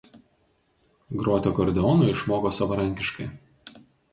Groti 1.23 1.51
akordeonu 1.51 2.09
išmoko 2.15 2.53
savarankiškai. 2.59 3.29